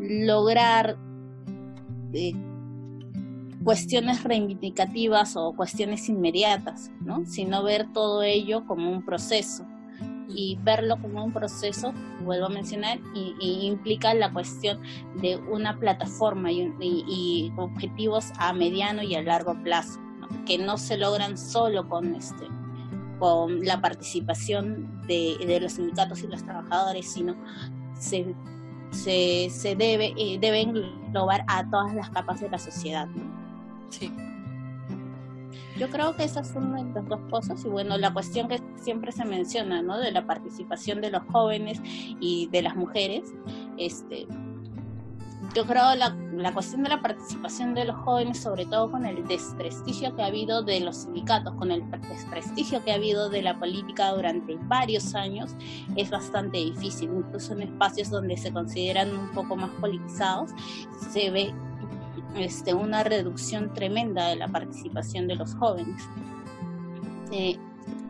lograr 0.00 0.96
eh, 2.12 2.32
cuestiones 3.64 4.24
reivindicativas 4.24 5.36
o 5.36 5.52
cuestiones 5.54 6.08
inmediatas, 6.08 6.90
¿no? 7.00 7.24
sino 7.26 7.62
ver 7.62 7.92
todo 7.92 8.22
ello 8.22 8.64
como 8.66 8.90
un 8.90 9.04
proceso 9.04 9.66
y 10.28 10.58
verlo 10.62 11.00
como 11.00 11.24
un 11.24 11.32
proceso, 11.32 11.92
vuelvo 12.24 12.46
a 12.46 12.50
mencionar, 12.50 12.98
y, 13.14 13.66
implica 13.66 14.12
la 14.14 14.32
cuestión 14.32 14.80
de 15.20 15.36
una 15.36 15.78
plataforma 15.78 16.52
y, 16.52 17.52
objetivos 17.56 18.32
a 18.38 18.52
mediano 18.52 19.02
y 19.02 19.14
a 19.14 19.22
largo 19.22 19.54
plazo, 19.62 19.98
que 20.46 20.58
no 20.58 20.76
se 20.76 20.98
logran 20.98 21.38
solo 21.38 21.88
con 21.88 22.14
este 22.14 22.46
con 23.18 23.64
la 23.64 23.80
participación 23.80 25.02
de, 25.06 25.58
los 25.60 25.72
sindicatos 25.72 26.22
y 26.22 26.26
los 26.26 26.42
trabajadores, 26.42 27.10
sino 27.10 27.36
se, 27.98 28.34
se, 28.90 29.48
se 29.50 29.76
debe, 29.76 30.14
eh, 30.16 30.38
debe 30.40 30.60
englobar 30.60 31.44
a 31.48 31.68
todas 31.68 31.94
las 31.94 32.10
capas 32.10 32.40
de 32.40 32.48
la 32.48 32.58
sociedad. 32.58 33.08
Sí. 33.90 34.12
Yo 35.78 35.88
creo 35.90 36.16
que 36.16 36.24
esas 36.24 36.48
son 36.48 36.72
las 36.72 37.08
dos 37.08 37.20
cosas 37.30 37.64
y 37.64 37.68
bueno, 37.68 37.96
la 37.98 38.12
cuestión 38.12 38.48
que 38.48 38.60
siempre 38.76 39.12
se 39.12 39.24
menciona, 39.24 39.80
¿no? 39.80 39.98
De 39.98 40.10
la 40.10 40.26
participación 40.26 41.00
de 41.00 41.10
los 41.10 41.22
jóvenes 41.30 41.80
y 42.20 42.48
de 42.48 42.62
las 42.62 42.74
mujeres, 42.74 43.32
este, 43.76 44.26
yo 45.54 45.64
creo 45.66 45.94
la, 45.94 46.16
la 46.38 46.54
cuestión 46.54 46.84
de 46.84 46.90
la 46.90 47.02
participación 47.02 47.74
de 47.74 47.84
los 47.84 47.96
jóvenes, 47.96 48.38
sobre 48.38 48.64
todo 48.64 48.90
con 48.90 49.04
el 49.04 49.26
desprestigio 49.26 50.14
que 50.14 50.22
ha 50.22 50.26
habido 50.26 50.62
de 50.62 50.80
los 50.80 50.98
sindicatos, 50.98 51.54
con 51.54 51.70
el 51.70 51.82
desprestigio 51.90 52.82
que 52.84 52.92
ha 52.92 52.94
habido 52.94 53.28
de 53.28 53.42
la 53.42 53.58
política 53.58 54.12
durante 54.12 54.56
varios 54.62 55.14
años, 55.14 55.56
es 55.96 56.10
bastante 56.10 56.58
difícil. 56.58 57.10
Incluso 57.12 57.52
en 57.54 57.62
espacios 57.62 58.10
donde 58.10 58.36
se 58.36 58.52
consideran 58.52 59.16
un 59.16 59.30
poco 59.32 59.56
más 59.56 59.70
politizados, 59.80 60.50
se 61.10 61.30
ve 61.30 61.52
este, 62.36 62.72
una 62.72 63.02
reducción 63.02 63.72
tremenda 63.74 64.28
de 64.28 64.36
la 64.36 64.48
participación 64.48 65.26
de 65.26 65.34
los 65.34 65.54
jóvenes. 65.56 66.02
Eh, 67.32 67.58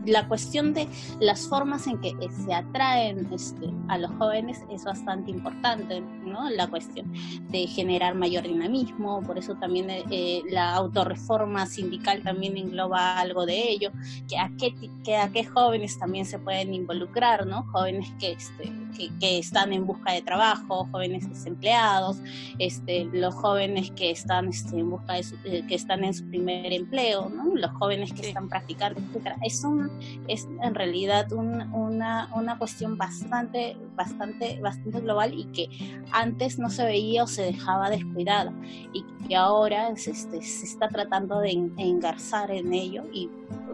la 0.08 0.26
cuestión 0.26 0.74
de 0.74 0.88
las 1.20 1.46
formas 1.48 1.86
en 1.86 2.00
que 2.00 2.08
eh, 2.08 2.28
se 2.44 2.52
atraen 2.52 3.28
este, 3.32 3.70
a 3.88 3.98
los 3.98 4.10
jóvenes 4.12 4.64
es 4.70 4.84
bastante 4.84 5.30
importante, 5.30 6.00
¿no? 6.00 6.48
La 6.50 6.66
cuestión 6.66 7.12
de 7.48 7.66
generar 7.66 8.14
mayor 8.14 8.44
dinamismo, 8.44 9.22
por 9.22 9.38
eso 9.38 9.54
también 9.56 9.90
eh, 9.90 10.04
eh, 10.10 10.42
la 10.50 10.74
autorreforma 10.74 11.66
sindical 11.66 12.22
también 12.22 12.56
engloba 12.56 13.18
algo 13.18 13.46
de 13.46 13.70
ello, 13.70 13.90
que 14.28 14.38
a 14.38 14.50
qué, 14.58 14.74
que 15.04 15.16
a 15.16 15.30
qué 15.30 15.44
jóvenes 15.44 15.98
también 15.98 16.24
se 16.24 16.38
pueden 16.38 16.74
involucrar, 16.74 17.46
¿no? 17.46 17.64
Jóvenes 17.72 18.12
que, 18.18 18.32
este, 18.32 18.72
que, 19.20 19.38
están 19.38 19.72
en 19.72 19.86
busca 19.86 20.12
de 20.12 20.22
trabajo, 20.22 20.88
jóvenes 20.90 21.28
desempleados, 21.28 22.18
este, 22.58 23.04
los 23.12 23.34
jóvenes 23.34 23.90
que 23.92 24.10
están 24.10 24.48
este, 24.48 24.78
en 24.78 24.90
busca 24.90 25.14
de 25.14 25.66
que 25.66 25.74
están 25.74 26.04
en 26.04 26.14
su 26.14 26.28
primer 26.28 26.72
empleo, 26.72 27.28
¿no? 27.28 27.54
Los 27.54 27.70
jóvenes 27.72 28.12
que 28.12 28.28
están 28.28 28.48
practicando, 28.48 29.00
etcétera. 29.00 29.36
Es 29.42 29.62
un 29.64 29.90
es 30.26 30.48
en 30.62 30.74
realidad 30.74 31.32
una, 31.32 32.30
una 32.34 32.58
cuestión 32.58 32.96
bastante, 32.96 33.76
bastante, 33.94 34.60
bastante 34.60 35.00
global 35.00 35.34
y 35.34 35.44
que 35.46 35.68
antes 36.12 36.58
no 36.58 36.70
se 36.70 36.84
veía 36.84 37.24
o 37.24 37.26
se 37.26 37.42
dejaba 37.42 37.90
descuidada 37.90 38.52
y 38.92 39.04
que 39.26 39.36
ahora 39.36 39.94
se, 39.96 40.12
este, 40.12 40.42
se 40.42 40.66
está 40.66 40.88
tratando 40.88 41.40
de 41.40 41.50
engarzar 41.76 42.50
en 42.50 42.72
ello 42.72 43.04
y 43.12 43.28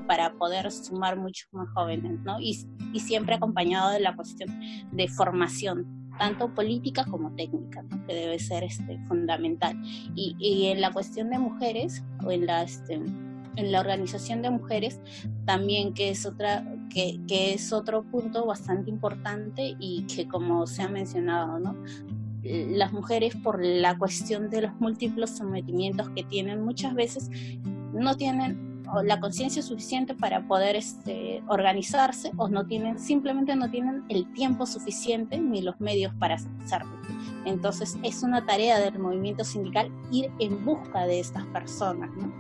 para 0.07 0.33
poder 0.35 0.71
sumar 0.71 1.17
muchos 1.17 1.49
más 1.53 1.69
jóvenes, 1.75 2.21
¿no? 2.25 2.41
Y, 2.41 2.67
y 2.93 3.01
siempre 3.01 3.35
acompañado 3.35 3.91
de 3.91 4.01
la 4.01 4.15
cuestión 4.15 4.49
de 4.93 5.09
formación, 5.09 5.87
tanto 6.19 6.53
política 6.55 7.05
como 7.05 7.35
técnica, 7.35 7.85
que 8.07 8.15
debe 8.15 8.39
ser 8.39 8.65
este, 8.65 8.99
fundamental. 9.09 9.81
Y, 10.15 10.37
y, 10.39 10.67
en 10.67 10.81
la 10.81 10.93
cuestión 10.93 11.31
de 11.31 11.39
mujeres, 11.39 12.05
o 12.25 12.31
en 12.31 12.47
la, 12.47 12.63
este, 12.63 13.01
en 13.57 13.73
la 13.73 13.81
organización 13.81 14.43
de 14.43 14.51
mujeres 14.51 15.01
también 15.45 15.95
que 15.95 16.11
es 16.11 16.27
otra 16.27 16.65
que, 16.91 17.21
que, 17.27 17.55
es 17.55 17.73
otro 17.73 18.03
punto 18.05 18.47
bastante 18.47 18.91
importante 18.91 19.77
y 19.79 20.07
que 20.07 20.29
como 20.29 20.67
se 20.67 20.83
ha 20.83 20.89
mencionado 20.89 21.59
no 21.59 21.77
las 22.43 22.93
mujeres 22.93 23.35
por 23.37 23.65
la 23.65 23.97
cuestión 23.97 24.51
de 24.51 24.63
los 24.63 24.75
múltiples 24.79 25.31
sometimientos 25.31 26.11
que 26.11 26.25
tienen 26.25 26.63
muchas 26.63 26.95
veces 26.95 27.31
no 27.93 28.17
tienen 28.17 28.83
la 29.03 29.19
conciencia 29.19 29.63
suficiente 29.63 30.15
para 30.15 30.47
poder 30.47 30.77
este, 30.77 31.43
organizarse 31.49 32.33
o 32.37 32.49
no 32.49 32.67
tienen 32.67 32.99
simplemente 32.99 33.57
no 33.57 33.71
tienen 33.71 34.05
el 34.11 34.31
tiempo 34.35 34.67
suficiente 34.67 35.39
ni 35.39 35.63
los 35.63 35.81
medios 35.81 36.13
para 36.17 36.35
hacerlo 36.35 36.93
entonces 37.45 37.99
es 38.03 38.23
una 38.23 38.45
tarea 38.47 38.79
del 38.79 38.99
movimiento 38.99 39.45
sindical 39.45 39.91
ir 40.11 40.31
en 40.39 40.65
busca 40.65 41.07
de 41.07 41.21
estas 41.21 41.45
personas, 41.47 42.11
¿no? 42.17 42.33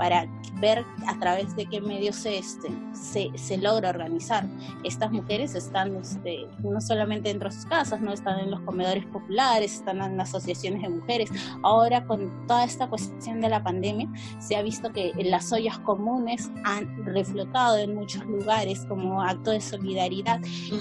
Para 0.00 0.26
ver 0.62 0.82
a 1.06 1.18
través 1.18 1.54
de 1.56 1.66
qué 1.66 1.78
medios 1.78 2.16
se, 2.16 2.38
este, 2.38 2.70
se, 2.94 3.30
se, 3.34 3.58
logra 3.58 3.90
organizar. 3.90 4.46
Estas 4.82 5.12
mujeres 5.12 5.54
están 5.54 5.94
este, 5.96 6.46
no 6.60 6.80
solamente 6.80 7.28
dentro 7.28 7.50
de 7.50 7.54
sus 7.54 7.66
casas, 7.66 8.00
no 8.00 8.10
están 8.10 8.40
en 8.40 8.50
los 8.50 8.60
comedores 8.60 9.04
populares, 9.04 9.74
están 9.74 10.00
en 10.00 10.18
asociaciones 10.18 10.80
de 10.80 10.88
mujeres. 10.88 11.30
Ahora 11.62 12.06
con 12.06 12.46
toda 12.46 12.64
esta 12.64 12.88
cuestión 12.88 13.42
de 13.42 13.50
la 13.50 13.62
pandemia, 13.62 14.08
se 14.38 14.56
ha 14.56 14.62
visto 14.62 14.90
que 14.90 15.12
las 15.22 15.52
ollas 15.52 15.78
comunes 15.80 16.50
han 16.64 17.04
reflotado 17.04 17.76
en 17.76 17.94
muchos 17.94 18.24
lugares 18.24 18.86
como 18.86 19.20
acto 19.20 19.50
de 19.50 19.60
solidaridad 19.60 20.40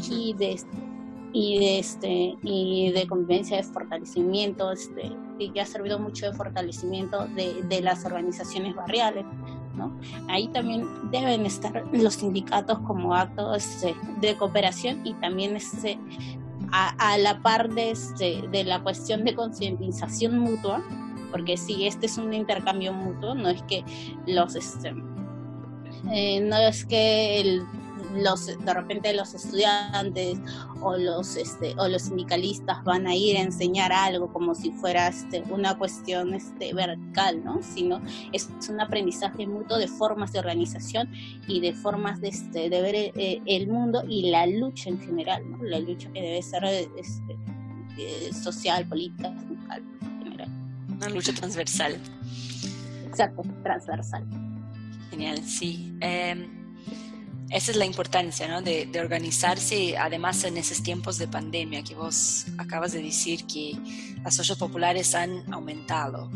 y 0.09 0.33
de 0.33 0.61
y 1.33 1.59
de 1.59 1.79
este 1.79 2.37
y 2.41 2.91
de 2.91 3.05
convivencia 3.05 3.57
de 3.57 3.63
fortalecimiento 3.63 4.71
este 4.71 5.11
y 5.39 5.51
que 5.51 5.61
ha 5.61 5.65
servido 5.65 5.99
mucho 5.99 6.25
de 6.25 6.33
fortalecimiento 6.33 7.25
de, 7.27 7.63
de 7.63 7.81
las 7.81 8.05
organizaciones 8.05 8.75
barriales 8.75 9.25
¿no? 9.75 9.97
ahí 10.27 10.47
también 10.49 10.85
deben 11.09 11.45
estar 11.45 11.83
los 11.91 12.15
sindicatos 12.15 12.79
como 12.79 13.15
actos 13.15 13.57
este, 13.57 13.95
de 14.19 14.35
cooperación 14.35 15.05
y 15.05 15.13
también 15.15 15.55
este, 15.55 15.97
a, 16.71 17.17
la 17.17 17.41
par 17.41 17.69
de, 17.69 17.91
este, 17.91 18.43
de 18.51 18.63
la 18.63 18.81
cuestión 18.81 19.23
de 19.23 19.33
concientización 19.33 20.37
mutua 20.37 20.83
porque 21.31 21.57
si 21.57 21.85
este 21.85 22.07
es 22.07 22.17
un 22.17 22.33
intercambio 22.33 22.93
mutuo 22.93 23.35
no 23.35 23.49
es 23.49 23.61
que 23.63 23.83
los 24.27 24.55
eh, 26.11 26.39
no 26.41 26.57
es 26.57 26.85
que 26.85 27.41
el 27.41 27.63
los 28.15 28.47
de 28.47 28.73
repente 28.73 29.13
los 29.13 29.33
estudiantes 29.33 30.39
o 30.81 30.97
los 30.97 31.35
este 31.35 31.75
o 31.77 31.87
los 31.87 32.03
sindicalistas 32.03 32.83
van 32.83 33.07
a 33.07 33.15
ir 33.15 33.37
a 33.37 33.41
enseñar 33.41 33.91
algo 33.91 34.31
como 34.31 34.55
si 34.55 34.71
fuera 34.71 35.07
este, 35.07 35.43
una 35.49 35.77
cuestión 35.77 36.33
este 36.33 36.73
vertical 36.73 37.43
no 37.43 37.61
sino 37.61 38.01
es 38.31 38.49
un 38.69 38.81
aprendizaje 38.81 39.45
mutuo 39.45 39.77
de 39.77 39.87
formas 39.87 40.31
de 40.33 40.39
organización 40.39 41.11
y 41.47 41.59
de 41.59 41.73
formas 41.73 42.19
de, 42.21 42.29
este, 42.29 42.69
de 42.69 42.81
ver 42.81 42.95
eh, 42.95 43.41
el, 43.45 43.67
mundo 43.67 44.03
y 44.07 44.29
la 44.29 44.45
lucha 44.47 44.89
en 44.89 44.99
general 44.99 45.49
¿no? 45.49 45.63
la 45.63 45.79
lucha 45.79 46.11
que 46.11 46.21
debe 46.21 46.41
ser 46.41 46.63
este, 46.65 47.37
eh, 47.97 48.31
social 48.33 48.87
política 48.87 49.33
sindical 49.39 49.83
en 50.01 50.23
general. 50.23 50.49
Una 50.89 51.09
lucha 51.09 51.33
transversal. 51.33 51.97
Exacto 53.05 53.43
transversal. 53.63 54.25
Genial 55.11 55.43
sí. 55.43 55.93
Eh 56.01 56.58
esa 57.49 57.71
es 57.71 57.77
la 57.77 57.85
importancia 57.85 58.47
¿no? 58.47 58.61
de, 58.61 58.89
organizarse, 58.99 59.97
además 59.97 60.43
en 60.43 60.57
esos 60.57 60.83
tiempos 60.83 61.17
de 61.17 61.27
pandemia 61.27 61.83
que 61.83 61.95
vos 61.95 62.45
acabas 62.57 62.91
de 62.91 63.01
decir 63.01 63.45
que 63.45 63.73
las 64.23 64.39
ollas 64.39 64.57
populares 64.57 65.15
han 65.15 65.51
aumentado. 65.51 66.29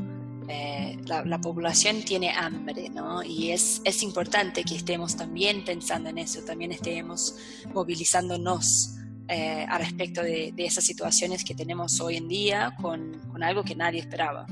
Eh, 0.50 0.98
la, 1.06 1.40
población 1.40 2.02
tiene 2.02 2.32
hambre, 2.32 2.90
¿no? 2.90 3.24
Y 3.24 3.52
es, 3.52 3.82
es 3.86 4.04
importante 4.04 4.64
que 4.66 4.76
estemos 4.76 5.16
también 5.16 5.64
pensando 5.64 6.10
en 6.10 6.18
eso, 6.18 6.42
también 6.42 6.74
estemos 6.74 7.36
movilizándonos 7.74 8.96
eh, 9.30 9.66
a 9.70 9.78
respecto 9.78 10.22
de, 10.22 10.52
de, 10.54 10.66
esas 10.66 10.84
situaciones 10.84 11.46
que 11.46 11.56
tenemos 11.56 12.02
hoy 12.02 12.18
en 12.18 12.28
día 12.28 12.76
con, 12.82 13.22
con 13.32 13.42
algo 13.42 13.64
que 13.64 13.74
nadie 13.74 14.02
esperaba. 14.02 14.46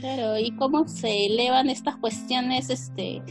Claro, 0.00 0.38
y 0.38 0.50
cómo 0.56 0.88
se 0.88 1.26
elevan 1.26 1.68
estas 1.68 1.96
cuestiones 1.96 2.70
este, 2.70 3.22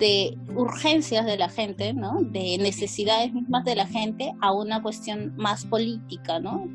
de 0.00 0.36
urgencias 0.56 1.26
de 1.26 1.36
la 1.36 1.50
gente, 1.50 1.92
¿no? 1.92 2.22
De 2.22 2.56
necesidades 2.58 3.32
mismas 3.32 3.64
de 3.64 3.76
la 3.76 3.86
gente 3.86 4.32
a 4.40 4.50
una 4.50 4.82
cuestión 4.82 5.34
más 5.36 5.66
política, 5.66 6.40
¿no? 6.40 6.66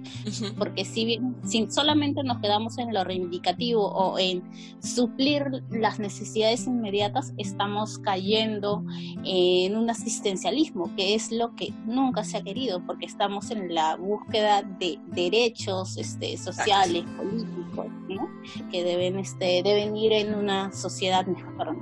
Porque 0.57 0.85
si 0.85 1.05
bien 1.05 1.35
si 1.43 1.67
solamente 1.69 2.23
nos 2.23 2.37
quedamos 2.37 2.77
en 2.77 2.93
lo 2.93 3.03
reivindicativo 3.03 3.83
o 3.83 4.19
en 4.19 4.43
suplir 4.79 5.63
las 5.71 5.99
necesidades 5.99 6.67
inmediatas, 6.67 7.33
estamos 7.37 7.97
cayendo 7.97 8.85
en 9.23 9.75
un 9.75 9.89
asistencialismo, 9.89 10.95
que 10.95 11.15
es 11.15 11.31
lo 11.31 11.55
que 11.55 11.73
nunca 11.85 12.23
se 12.23 12.37
ha 12.37 12.43
querido, 12.43 12.85
porque 12.85 13.07
estamos 13.07 13.49
en 13.49 13.73
la 13.73 13.95
búsqueda 13.95 14.61
de 14.61 14.99
derechos 15.07 15.97
este, 15.97 16.37
sociales, 16.37 17.03
políticos, 17.17 17.87
¿no? 18.07 18.29
Que 18.71 18.83
deben, 18.83 19.17
este, 19.17 19.63
deben 19.63 19.97
ir 19.97 20.13
en 20.13 20.35
una 20.35 20.71
sociedad 20.71 21.25
mejor. 21.25 21.75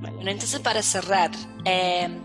Bueno, 0.00 0.30
entonces 0.30 0.60
para 0.60 0.82
cerrar, 0.82 1.30
em, 1.64 2.20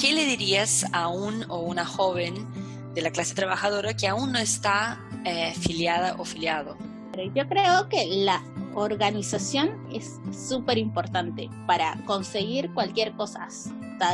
¿qué 0.00 0.12
le 0.12 0.24
dirías 0.26 0.84
a 0.92 1.08
un 1.08 1.44
o 1.48 1.60
una 1.60 1.84
joven 1.84 2.46
de 2.94 3.02
la 3.02 3.10
clase 3.10 3.34
trabajadora 3.34 3.94
que 3.94 4.08
aún 4.08 4.32
no 4.32 4.38
está 4.38 5.00
eh, 5.24 5.54
filiada 5.54 6.16
o 6.18 6.24
filiado? 6.24 6.76
Yo 7.34 7.48
creo 7.48 7.88
que 7.88 8.06
la 8.06 8.42
organización 8.74 9.70
es 9.92 10.20
súper 10.32 10.78
importante 10.78 11.50
para 11.66 11.98
conseguir 12.04 12.72
cualquier 12.72 13.12
cosa. 13.12 13.48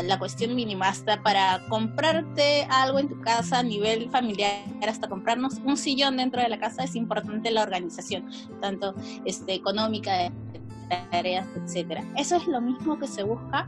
La 0.05 0.19
cuestión 0.19 0.55
mínima, 0.55 0.89
hasta 0.89 1.23
para 1.23 1.61
comprarte 1.69 2.67
algo 2.71 2.99
en 2.99 3.09
tu 3.09 3.21
casa 3.21 3.59
a 3.59 3.63
nivel 3.63 4.09
familiar, 4.09 4.65
hasta 4.89 5.09
comprarnos 5.09 5.59
un 5.63 5.77
sillón 5.77 6.17
dentro 6.17 6.41
de 6.41 6.49
la 6.49 6.59
casa, 6.59 6.85
es 6.85 6.97
importante 6.97 7.51
la 7.51 7.63
organización, 7.63 8.31
tanto 8.63 8.95
este, 9.27 9.53
económica, 9.53 10.33
tareas, 10.89 11.47
etcétera. 11.57 12.05
Eso 12.17 12.37
es 12.37 12.47
lo 12.47 12.61
mismo 12.61 12.99
que 12.99 13.07
se 13.07 13.23
busca 13.23 13.67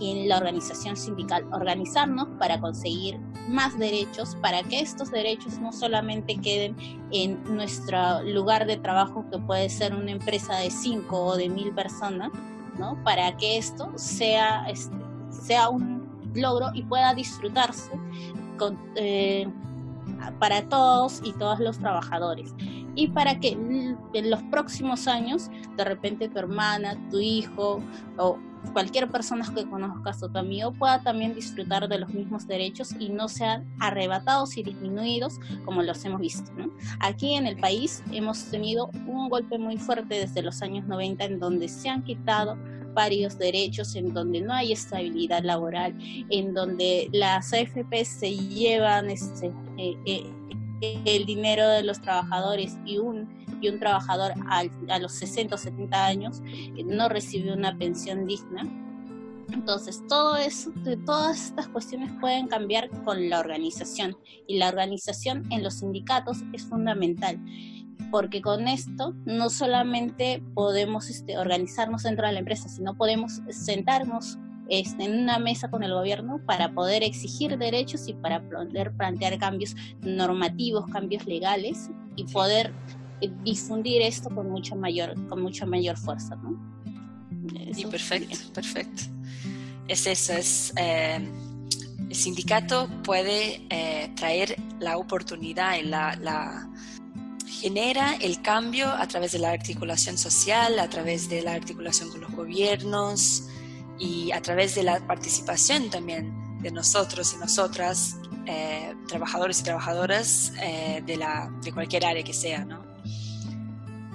en 0.00 0.28
la 0.28 0.38
organización 0.38 0.96
sindical, 0.96 1.44
organizarnos 1.52 2.28
para 2.38 2.60
conseguir 2.60 3.18
más 3.48 3.78
derechos, 3.78 4.36
para 4.36 4.62
que 4.62 4.80
estos 4.80 5.10
derechos 5.10 5.58
no 5.58 5.72
solamente 5.72 6.36
queden 6.36 6.76
en 7.12 7.42
nuestro 7.54 8.22
lugar 8.22 8.66
de 8.66 8.76
trabajo, 8.76 9.24
que 9.30 9.38
puede 9.38 9.68
ser 9.68 9.94
una 9.94 10.10
empresa 10.10 10.56
de 10.56 10.70
cinco 10.70 11.24
o 11.24 11.36
de 11.36 11.48
mil 11.48 11.72
personas, 11.72 12.30
¿no? 12.78 13.02
Para 13.04 13.36
que 13.36 13.56
esto 13.56 13.92
sea, 13.96 14.66
este, 14.68 14.96
sea 15.30 15.68
un 15.68 16.06
logro 16.34 16.70
y 16.74 16.82
pueda 16.82 17.14
disfrutarse 17.14 17.90
eh, 18.96 19.48
para 20.38 20.68
todos 20.68 21.20
y 21.24 21.32
todos 21.32 21.60
los 21.60 21.78
trabajadores 21.78 22.54
y 22.96 23.08
para 23.08 23.38
que 23.38 23.50
en 23.50 24.30
los 24.30 24.42
próximos 24.44 25.06
años 25.06 25.50
de 25.76 25.84
repente 25.84 26.28
tu 26.28 26.38
hermana, 26.38 26.96
tu 27.10 27.20
hijo 27.20 27.80
o 28.16 28.38
cualquier 28.72 29.08
persona 29.08 29.44
que 29.54 29.68
conozcas 29.68 30.22
o 30.22 30.28
tu 30.28 30.38
amigo 30.38 30.72
pueda 30.72 31.00
también 31.02 31.34
disfrutar 31.34 31.88
de 31.88 31.98
los 31.98 32.12
mismos 32.12 32.48
derechos 32.48 32.92
y 32.98 33.10
no 33.10 33.28
sean 33.28 33.64
arrebatados 33.78 34.56
y 34.56 34.62
disminuidos 34.62 35.38
como 35.64 35.82
los 35.82 36.04
hemos 36.04 36.20
visto. 36.20 36.50
Aquí 37.00 37.34
en 37.34 37.46
el 37.46 37.56
país 37.58 38.02
hemos 38.10 38.44
tenido 38.46 38.90
un 39.06 39.28
golpe 39.28 39.58
muy 39.58 39.76
fuerte 39.76 40.16
desde 40.16 40.42
los 40.42 40.62
años 40.62 40.86
90 40.86 41.24
en 41.24 41.38
donde 41.38 41.68
se 41.68 41.88
han 41.88 42.02
quitado 42.02 42.56
varios 42.94 43.38
derechos, 43.38 43.94
en 43.94 44.14
donde 44.14 44.40
no 44.40 44.54
hay 44.54 44.72
estabilidad 44.72 45.44
laboral, 45.44 45.94
en 46.30 46.54
donde 46.54 47.10
las 47.12 47.52
AFP 47.52 48.04
se 48.06 48.34
llevan 48.34 49.10
este, 49.10 49.52
eh, 49.76 49.96
eh, 50.06 50.32
el 50.80 51.26
dinero 51.26 51.68
de 51.68 51.82
los 51.82 52.00
trabajadores 52.00 52.76
y 52.84 52.98
un, 52.98 53.28
y 53.60 53.68
un 53.68 53.78
trabajador 53.78 54.32
a 54.48 54.98
los 54.98 55.12
60 55.12 55.54
o 55.54 55.58
70 55.58 56.06
años 56.06 56.42
no 56.84 57.08
recibe 57.08 57.52
una 57.52 57.76
pensión 57.76 58.26
digna. 58.26 58.62
Entonces, 59.52 60.02
todo 60.08 60.36
eso, 60.36 60.72
todas 61.04 61.46
estas 61.46 61.68
cuestiones 61.68 62.10
pueden 62.20 62.48
cambiar 62.48 62.90
con 63.04 63.30
la 63.30 63.38
organización 63.38 64.16
y 64.48 64.58
la 64.58 64.68
organización 64.68 65.44
en 65.50 65.62
los 65.62 65.74
sindicatos 65.74 66.38
es 66.52 66.64
fundamental 66.64 67.40
porque 68.10 68.40
con 68.40 68.68
esto 68.68 69.14
no 69.24 69.50
solamente 69.50 70.42
podemos 70.54 71.10
este, 71.10 71.38
organizarnos 71.38 72.02
dentro 72.04 72.26
de 72.26 72.34
la 72.34 72.38
empresa, 72.38 72.68
sino 72.68 72.96
podemos 72.96 73.40
sentarnos 73.50 74.38
este, 74.68 75.04
en 75.04 75.18
una 75.18 75.38
mesa 75.38 75.70
con 75.70 75.82
el 75.82 75.92
gobierno 75.92 76.40
para 76.44 76.72
poder 76.72 77.02
exigir 77.02 77.56
derechos 77.56 78.08
y 78.08 78.14
para 78.14 78.42
poder 78.42 78.92
plantear 78.92 79.38
cambios 79.38 79.74
normativos, 80.00 80.86
cambios 80.90 81.26
legales 81.26 81.90
y 82.16 82.24
poder 82.24 82.72
difundir 83.44 84.02
esto 84.02 84.28
con 84.30 84.50
mucha 84.50 84.74
mayor, 84.74 85.14
con 85.28 85.40
mucha 85.40 85.66
mayor 85.66 85.96
fuerza. 85.96 86.36
¿no? 86.36 86.58
perfecto, 87.90 88.36
perfecto. 88.52 89.02
Es 89.88 90.06
eso, 90.06 90.32
es, 90.32 90.72
eh, 90.76 91.24
el 92.08 92.14
sindicato 92.14 92.88
puede 93.04 93.62
eh, 93.70 94.10
traer 94.16 94.56
la 94.80 94.98
oportunidad 94.98 95.76
y 95.78 95.82
la, 95.82 96.16
la 96.16 96.68
genera 97.46 98.16
el 98.16 98.42
cambio 98.42 98.88
a 98.88 99.06
través 99.06 99.32
de 99.32 99.38
la 99.38 99.50
articulación 99.50 100.18
social, 100.18 100.78
a 100.80 100.90
través 100.90 101.28
de 101.28 101.42
la 101.42 101.52
articulación 101.54 102.10
con 102.10 102.20
los 102.20 102.32
gobiernos 102.32 103.44
y 103.98 104.32
a 104.32 104.40
través 104.42 104.74
de 104.74 104.82
la 104.82 105.00
participación 105.06 105.90
también 105.90 106.32
de 106.60 106.70
nosotros 106.70 107.34
y 107.34 107.38
nosotras, 107.38 108.16
eh, 108.46 108.94
trabajadores 109.08 109.60
y 109.60 109.62
trabajadoras 109.64 110.52
eh, 110.60 111.02
de, 111.04 111.16
la, 111.16 111.50
de 111.62 111.72
cualquier 111.72 112.06
área 112.06 112.22
que 112.22 112.32
sea. 112.32 112.64
¿no? 112.64 112.84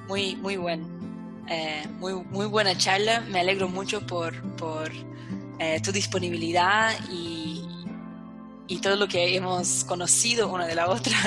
Muy, 0.07 0.35
muy, 0.37 0.57
buen, 0.57 0.85
eh, 1.49 1.85
muy, 1.99 2.13
muy 2.13 2.45
buena 2.45 2.77
charla. 2.77 3.21
Me 3.21 3.39
alegro 3.39 3.67
mucho 3.67 4.05
por, 4.05 4.39
por 4.55 4.91
tu 5.83 5.91
disponibilidad 5.91 6.91
y, 7.11 7.63
y 8.67 8.79
todo 8.79 8.95
lo 8.95 9.07
que 9.07 9.35
hemos 9.35 9.83
conocido 9.83 10.51
una 10.51 10.65
de 10.65 10.73
la 10.73 10.89
otra. 10.89 11.15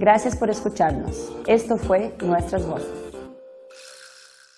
Gracias 0.00 0.34
por 0.34 0.48
escucharnos. 0.48 1.30
Esto 1.46 1.76
fue 1.76 2.16
Nuestras 2.22 2.66
Voces. 2.66 2.99